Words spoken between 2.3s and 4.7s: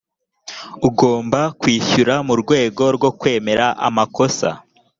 rwego rwo kwemera amakosa